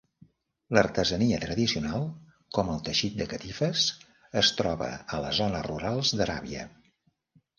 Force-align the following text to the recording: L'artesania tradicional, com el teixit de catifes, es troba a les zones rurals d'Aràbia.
L'artesania 0.75 1.39
tradicional, 1.43 2.05
com 2.57 2.71
el 2.75 2.79
teixit 2.87 3.19
de 3.19 3.27
catifes, 3.33 3.85
es 4.43 4.51
troba 4.61 4.89
a 5.17 5.19
les 5.27 5.37
zones 5.43 5.67
rurals 5.71 6.15
d'Aràbia. 6.23 6.67